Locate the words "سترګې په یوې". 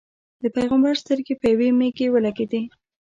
1.01-1.67